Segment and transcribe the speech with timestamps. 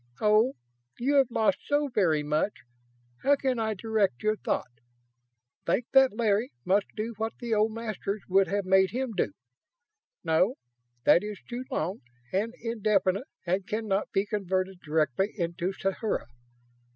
[0.19, 0.53] Oh,
[0.97, 2.61] you have lost so very much!
[3.21, 4.71] How can I direct your thought?
[5.67, 9.31] Think that Larry must do what the old Masters would have made him do....
[10.23, 10.55] No,
[11.03, 12.01] that is too long
[12.33, 16.25] and indefinite and cannot be converted directly into sathura....